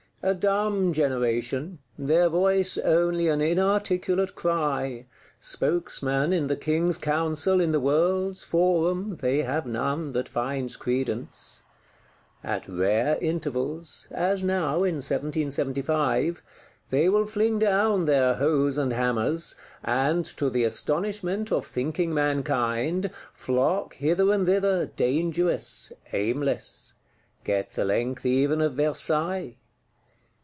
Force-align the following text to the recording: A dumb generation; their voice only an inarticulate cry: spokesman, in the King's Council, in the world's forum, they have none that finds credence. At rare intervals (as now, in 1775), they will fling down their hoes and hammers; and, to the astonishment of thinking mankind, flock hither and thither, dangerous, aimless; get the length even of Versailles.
A 0.23 0.35
dumb 0.35 0.93
generation; 0.93 1.79
their 1.97 2.29
voice 2.29 2.77
only 2.77 3.27
an 3.27 3.41
inarticulate 3.41 4.35
cry: 4.35 5.07
spokesman, 5.39 6.31
in 6.31 6.45
the 6.45 6.55
King's 6.55 6.99
Council, 6.99 7.59
in 7.59 7.71
the 7.71 7.79
world's 7.79 8.43
forum, 8.43 9.17
they 9.19 9.41
have 9.41 9.65
none 9.65 10.11
that 10.11 10.29
finds 10.29 10.75
credence. 10.77 11.63
At 12.43 12.67
rare 12.67 13.17
intervals 13.19 14.07
(as 14.11 14.43
now, 14.43 14.83
in 14.83 14.97
1775), 15.01 16.43
they 16.91 17.09
will 17.09 17.25
fling 17.25 17.57
down 17.57 18.05
their 18.05 18.35
hoes 18.35 18.77
and 18.77 18.93
hammers; 18.93 19.55
and, 19.83 20.23
to 20.37 20.51
the 20.51 20.63
astonishment 20.65 21.51
of 21.51 21.65
thinking 21.65 22.13
mankind, 22.13 23.09
flock 23.33 23.95
hither 23.95 24.31
and 24.31 24.45
thither, 24.45 24.85
dangerous, 24.85 25.91
aimless; 26.13 26.93
get 27.43 27.71
the 27.71 27.83
length 27.85 28.23
even 28.23 28.61
of 28.61 28.73
Versailles. 28.75 29.55